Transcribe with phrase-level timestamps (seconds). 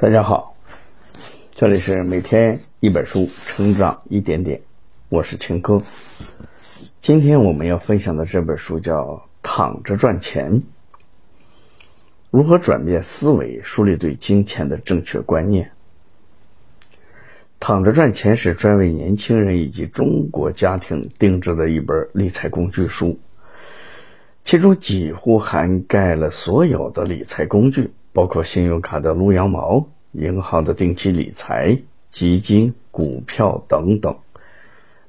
[0.00, 0.54] 大家好，
[1.50, 4.60] 这里是每天一本书，成长一点点，
[5.08, 5.82] 我是秦哥。
[7.00, 9.06] 今天我们要分享的这本书叫
[9.42, 10.52] 《躺着赚钱》，
[12.30, 15.68] 如何转变思维，树立对金钱的正确观念。
[17.58, 23.18] 躺着赚钱是专为年轻人以及中国家庭定制的一本理财工具书，
[24.44, 27.90] 其中几乎涵盖了所有的理财工具。
[28.18, 34.16] 包括信用卡的撸羊毛、银行的定期理财、基金、股票等等，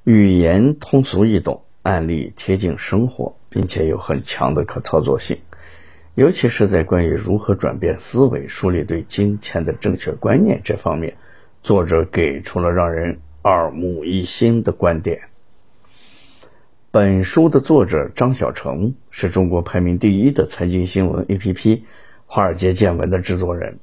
[0.04, 5.40] 语言通俗易懂，案例贴近生活，并且有很强的可操作性。
[6.14, 11.16] 尤其是在关于如何转变思维、树立对金钱的正确观念这方面，
[11.64, 15.22] 作者给出了让人耳目一新的观点。
[16.92, 21.82] 本书的作者张小成是中国排名第一的财经新闻 APP。
[22.32, 23.80] 华尔街见闻的制作人，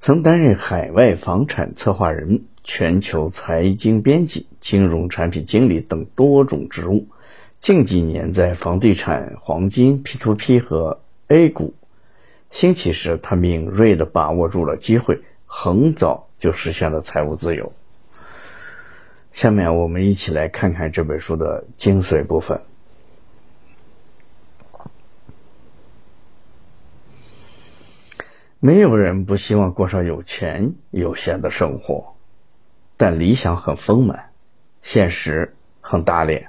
[0.00, 7.08] 曾担任海外房产策划人、全球财经编辑、金融产品经理等多种职务。
[7.60, 11.74] 近几年在房地产、黄金、P2P 和 A 股
[12.50, 17.70] 兴起时，他敏锐地把握住了机会，很早就实现了财务自由。
[19.32, 22.62] 下面我们一起来看看这本书的精髓部分。
[28.60, 32.16] 没有人不希望过上有钱有闲的生活，
[32.96, 34.30] 但理想很丰满，
[34.82, 36.48] 现实很打脸。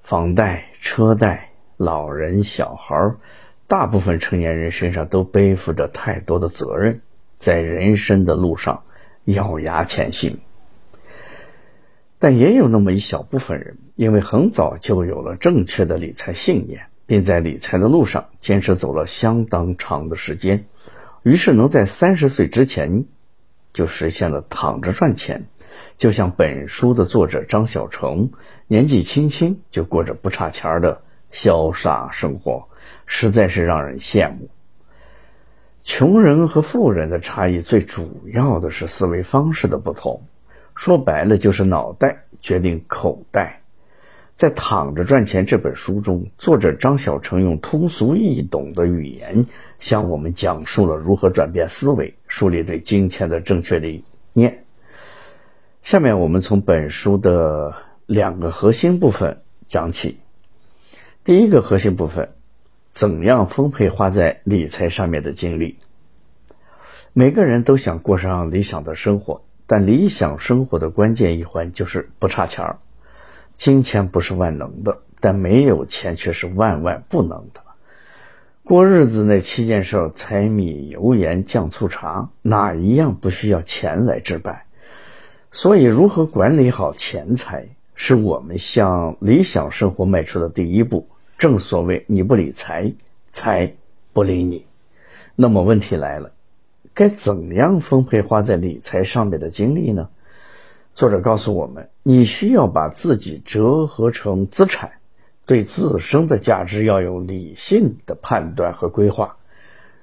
[0.00, 3.16] 房贷、车贷，老人、小孩，
[3.66, 7.02] 大部分成年人身上都背负着太多的责任，
[7.36, 8.84] 在人生的路上
[9.24, 10.38] 咬牙前行。
[12.18, 20.64] 但也有那么一小部分人，因为很早就有了正确的理财信念，并在理财的路上坚持走了相当长的时间。
[21.24, 23.06] 于是能在三十岁之前
[23.72, 25.46] 就实现了躺着赚钱，
[25.96, 28.30] 就像本书的作者张小成，
[28.66, 31.00] 年纪轻轻就过着不差钱的
[31.32, 32.68] 潇洒生活，
[33.06, 34.50] 实在是让人羡慕。
[35.82, 40.26] 穷人和富人的差异，最主要的是思维方式的不同，
[40.74, 43.63] 说白了就是脑袋决定口袋。
[44.34, 49.46] 在《躺着赚钱》这本书中，作者张小成用通俗易懂的语言。
[49.78, 54.02] 向我们讲述了如何转变思维，树立对金钱的正确理
[54.32, 54.64] 念。
[55.82, 57.74] 下面我们从本书的
[58.06, 60.18] 两个核心部分讲起。
[61.22, 62.30] 第一个核心部分，
[62.92, 65.78] 怎样分配花在理财上面的精力？
[67.12, 72.78] 每个人都想过上理想的生活，但理想生活的关键一环就是不差钱儿。
[73.56, 77.60] 金钱不是万能的，但没有钱却是万万不能的。
[78.62, 84.62] 过日子那七件事儿：柴米油盐酱醋茶，哪一样不需要钱来置办？
[85.52, 91.08] 所以，如何管理好钱财，是我们向理想生活迈出的第一步。
[91.36, 92.92] 正所谓，你不理财，
[93.30, 93.74] 财
[94.12, 94.66] 不理你。
[95.36, 96.32] 那么，问题来了，
[96.94, 100.08] 该怎样分配花在理财上面的精力呢？
[100.94, 104.92] 作者告诉我们，你需要把自己折合成资产。
[105.46, 109.36] 对自身的价值要有理性的判断和规划，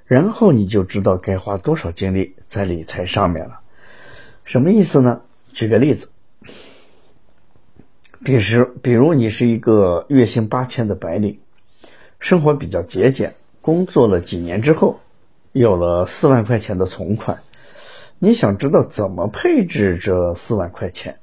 [0.05, 3.61] 然后你就知道该花多少精力在理财上面了。
[4.43, 5.21] 什么意思呢？
[5.51, 6.09] 举个例子，
[8.23, 11.39] 比如，比如你是一个月薪八千的白领，
[12.19, 14.99] 生活比较节俭，工作了几年之后，
[15.53, 17.39] 有了四万块钱的存款，
[18.23, 21.17] 你想知道怎么配置这四万块钱？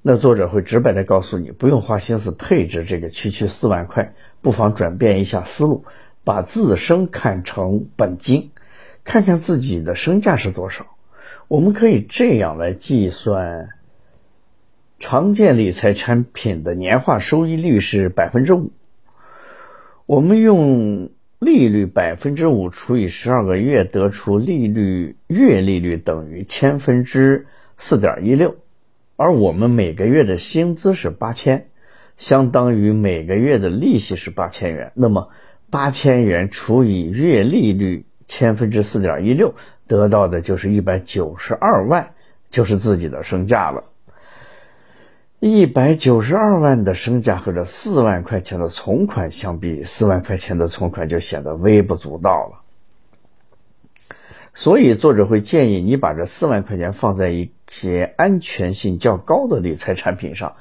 [0.00, 5.84] 那作者会直白的告诉你，不用花心思配置这个区区四万块，不妨转变一下思路，
[6.22, 8.52] 把自身看成本金，
[9.02, 10.86] 看看自己的身价是多少。
[11.48, 13.70] 我们可以这样来计算：
[15.00, 18.70] 常见理财产品的年化收益率是百分之五，
[20.06, 27.46] 我们用利率百分之五除以十二个月，得出利率月利率等于千分之
[27.76, 28.56] 四点一六。
[29.16, 31.68] 而我们每个月的薪资是八千，
[32.16, 34.92] 相当于每个月的利息是八千元。
[34.94, 35.28] 那么
[35.68, 39.54] 八千元除以月利率千分之四点一六，
[39.86, 42.14] 得到的就是一百九十二万，
[42.48, 43.84] 就是自己的身价了。
[45.38, 52.62] 一百九十二万的身价和这四万块钱的存款相比，四万块钱的存款就显得微不足道了。
[54.54, 60.56] 所以，作者会建议你把这四万块钱放在一些安全性较高的理财产品上，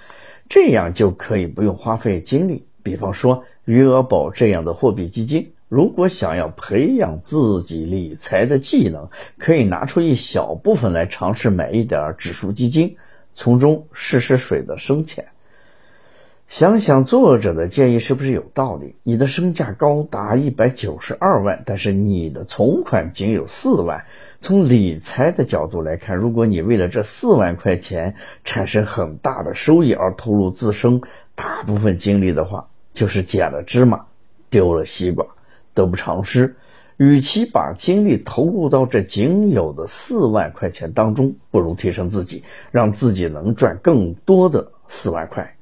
[0.50, 2.68] 这样就可以不用花费精力。
[2.84, 9.08] 比方说余额宝这样的货币基金，如果想要培养自己理财的技能，
[9.38, 12.98] 可以拿出一小部分来尝试买一点指数基金，
[13.36, 15.28] 从中试试水的深浅。
[16.48, 18.96] 想想作者的建议是不是有道理？
[19.02, 24.06] 你的身价高达一百九十二万，但是你的存款仅有四万。
[24.42, 31.02] 从理财的角度来看，如果你为了这四万块钱产生很大的收益而投入自身
[31.34, 34.06] 大部分精力的话，就是捡了芝麻
[34.52, 35.26] 丢了西瓜，
[35.74, 36.56] 得不偿失。
[36.98, 45.56] 与其把精力投入到这仅有的四万块钱当中，不如提升自己，让自己能赚更多的四万块。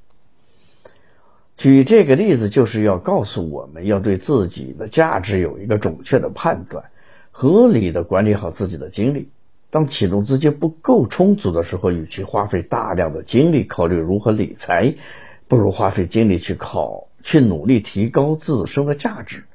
[1.58, 6.86] 举这个例子，就是要告诉我们要对自己的价值有一个准确的判断。
[7.32, 9.30] 合理的管理好自己的精力。
[9.72, 14.94] 当启动资金不够充足的时候，与其花费大量的精力考虑如何理财，
[15.48, 19.46] 不如花费精力去考去努力提高自身的价值，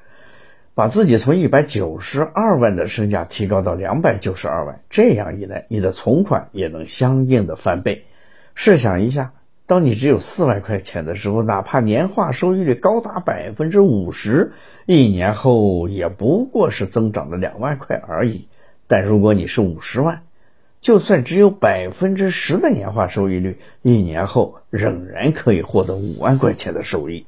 [0.79, 4.81] 把自己从一百九十二万的身价提高到两百九十二万。
[4.91, 8.05] 这样一来，你的存款也能相应的翻倍。
[8.55, 9.33] 试想一下。
[9.67, 14.53] 当你只有四万块钱的时候，哪怕年化收益率高达百分之五十，
[14.87, 18.47] 一年后也不过是增长了两万块而已。
[18.87, 20.23] 但如果你是五十万，
[20.81, 27.27] 就算只有百分之十的年化收益率，一年后仍然可以获得五万块钱的收益。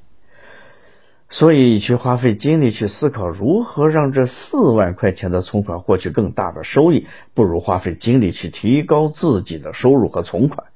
[1.32, 10.66] 所以，去花费精力去思考如何让这四万块钱的存款获取更大的收益，不如花费精力去提高自己的收入和存款。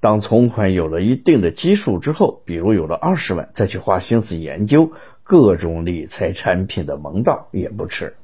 [0.00, 4.92] 当存款有了一定的基数之后，比如有了二十万，再去花心思研究
[5.22, 8.16] 各种理财产品的门道也不迟。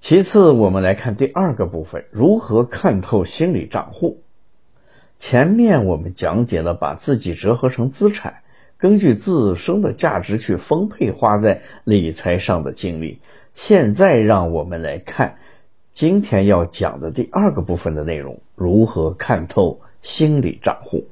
[0.00, 4.22] 其次，我们来看第二个部分：如何看透心理账户。
[5.18, 8.42] 前面我们讲解了把自己折合成资产，
[8.78, 13.20] 根据自身的价值去分配花在理财上的精力。
[13.54, 15.36] 现在，让我们来看
[15.92, 19.80] 今天要讲的第二个部分的内容：如何看透。
[20.02, 21.08] 心理账户，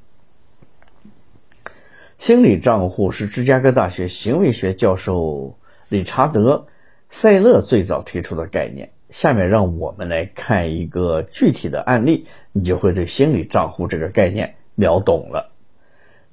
[2.18, 5.58] 心理账户是芝加哥大学行为学教授
[5.88, 6.66] 理查德·
[7.10, 8.92] 塞勒最早提出的概念。
[9.10, 15.50] 下面让我们来看一个具体的案例，你就会对心理账户这个概念秒懂了。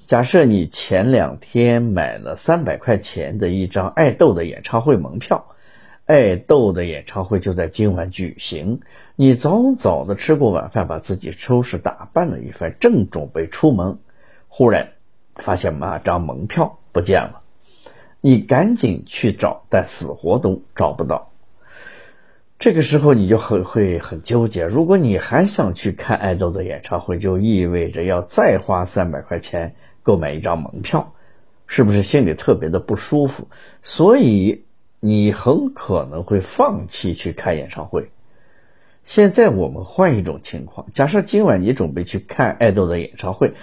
[0.07, 5.45] 假设你前两天买了三百块钱的一张爱豆的演唱会门票。
[6.05, 8.81] 爱豆的演唱会就在今晚举行。
[9.15, 13.99] 你早早的吃过晚饭，把自己收拾打扮了一番，正准备出门，
[14.49, 14.89] 忽然
[15.35, 17.43] 发现那张门票不见了。
[18.19, 21.31] 你赶紧去找，但死活都找不到。
[22.59, 24.65] 这个时候你就很会很纠结。
[24.65, 31.13] 如果你还想去看爱豆的演唱会，就意味着要再花三百块钱购买一张门票，
[31.67, 33.47] 是不是心里特别的不舒服？
[33.81, 34.65] 所以。
[35.03, 38.11] 你很可能会放弃去看演唱会。
[39.03, 43.55] 现在我们换一种情况，假设今晚你准备去看爱豆的演唱会，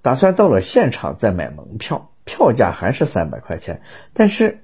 [0.00, 3.82] 打算到了现场再买门票，票价还是三百块钱。
[4.14, 4.60] 但是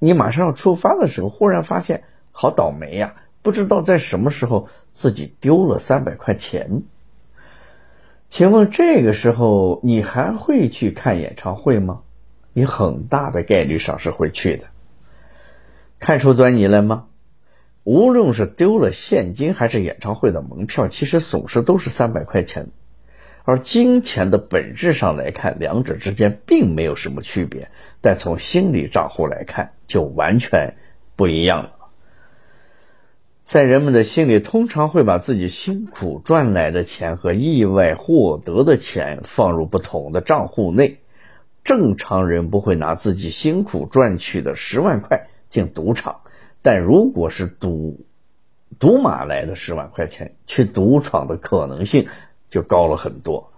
[0.00, 2.02] 你马上要出发的时候，忽然发现
[2.32, 6.82] 好倒霉呀，不知道在什么时候自己丢了三百块钱。
[8.34, 12.00] 请问这个时候你还会去看演唱会吗？
[12.52, 14.64] 你很大的概率上是会去的。
[16.00, 17.06] 看出端倪了吗？
[17.84, 22.66] 无论是丢了现金还是演唱会的门票，其实损失都是三百块钱。
[23.44, 30.74] 而金钱的本质上来看，两者之间并没有什么区别，但从心理账户来看，就完全
[31.14, 31.73] 不一样了。
[33.44, 40.98] 在人们的心里，通常会把自己辛苦赚来的钱和意外获得的钱放入不同的账户内。
[41.62, 45.28] 正常人不会拿自己辛苦赚取的十万块。
[45.50, 46.22] 进赌场，
[46.62, 48.06] 但如果是赌
[48.80, 52.08] 赌马来的十万块钱，去赌场的可能性
[52.50, 53.52] 就高了很多。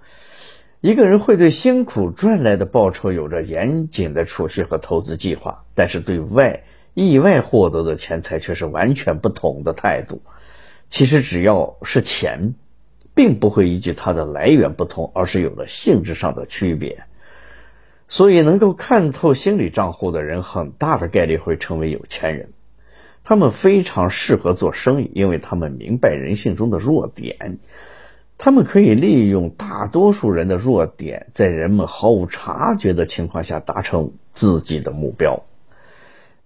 [0.82, 6.64] 一个人会对辛苦赚来的报酬有着严谨的储蓄和投资计划，但是对外
[6.96, 10.22] 意外获得的钱财却是完全不同的态度。
[10.88, 12.54] 其实只要是钱，
[13.14, 17.04] 并不会依据它的来源不同，而是有了性质上的区别。
[18.08, 22.48] 所以，能够看透心理账户的人，很大的概率会成为有钱人。
[23.24, 27.58] 他们非常适合做生意，因为他们明白人性中的弱点。
[28.38, 35.42] 他们可以利用大多数人的弱点，在人们毫无察觉的情况下达成自己的目标。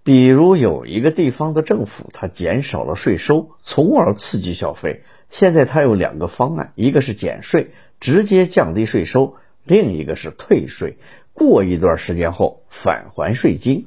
[0.03, 5.03] 比如，有一个地方的政府，它减少了税收，从而刺激消费。
[5.29, 10.97] 现在，它有两个方案：一个是减税，直接降低税收；另一个是退税。
[11.33, 13.85] 过一段时间后返还税金。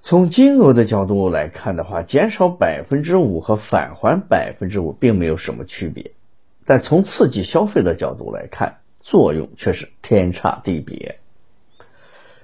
[0.00, 6.12] 从金额的角度来看的话，减少百分之五和返还百分之五并没有什么区别，
[6.64, 11.18] 但从刺激消费的角度来看，作用却是天差地别。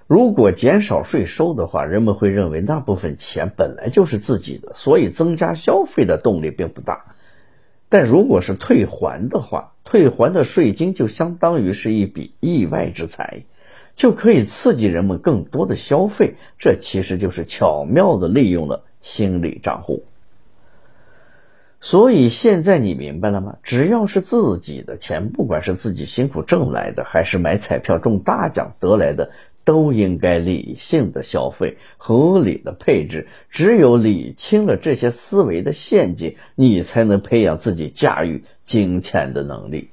[0.06, 7.14] 如果减少税收的话，人们会认为那部分钱本来就是自己的，所以增加消费的动力并不大。
[7.88, 13.42] 但如果是退还的话，退还的税金就相当于是一笔意外之财。
[13.94, 20.04] 就可以刺激人们更多的消费，这其实就是巧妙的利用了心理账户。
[21.82, 23.56] 所以现在你明白了吗？
[23.62, 29.32] 只要是自己的钱，不管是自己辛苦挣来的，还是买彩票中大奖得来的，
[29.64, 33.28] 都应该理性的消费，合理的配置。
[33.50, 39.90] 只有理清了这些思维的陷阱，你才能培养自己驾驭金钱的能力，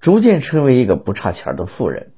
[0.00, 2.10] 逐渐成为一个不差钱的富人。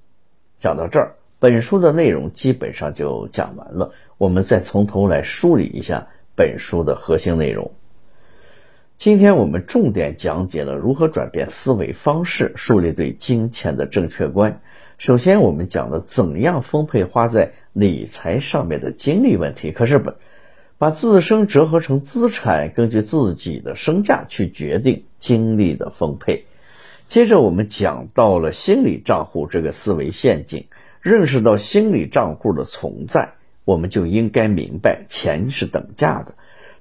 [0.59, 3.93] 讲到这儿，本书的内容基本上就讲完了。
[4.19, 7.73] 我们再从头来梳理一下本书的核心内容。
[8.99, 14.61] 今天我们重点讲解了如何转变思维方式，树立对金钱的正确观。
[15.01, 20.13] 首先，我们讲了怎样分配花在理财上面的精力问题，可是把
[20.77, 26.45] 把自身折合成资产，根据自己的身价去决定精力的分配。
[27.09, 30.67] 接着我们讲到了心理账户这个思维陷阱，
[31.01, 33.33] 认识到心理账户的存在，
[33.65, 36.35] 我们就应该明白钱是等价的，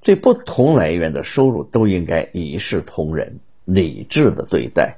[0.04, 4.98] 对不同来源的收入都应该一视同仁，理智的对待。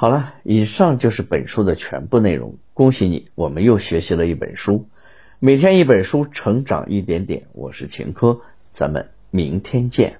[0.00, 2.56] 好了，以上就是本书的全部内容。
[2.72, 4.88] 恭喜你，我们又学习了一本书，
[5.38, 7.42] 每天一本书，成长一点点。
[7.52, 8.40] 我是秦科，
[8.70, 10.19] 咱们明天见。